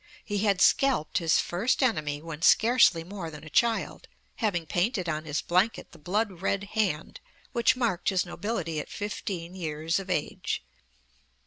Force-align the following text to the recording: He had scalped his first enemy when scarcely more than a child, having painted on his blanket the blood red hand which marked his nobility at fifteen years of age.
He 0.25 0.39
had 0.39 0.61
scalped 0.61 1.19
his 1.19 1.37
first 1.37 1.83
enemy 1.83 2.23
when 2.23 2.41
scarcely 2.41 3.03
more 3.03 3.29
than 3.29 3.43
a 3.43 3.51
child, 3.51 4.07
having 4.37 4.65
painted 4.65 5.07
on 5.07 5.25
his 5.25 5.43
blanket 5.43 5.91
the 5.91 5.99
blood 5.99 6.41
red 6.41 6.63
hand 6.73 7.19
which 7.51 7.75
marked 7.75 8.09
his 8.09 8.25
nobility 8.25 8.79
at 8.79 8.89
fifteen 8.89 9.53
years 9.53 9.99
of 9.99 10.09
age. 10.09 10.63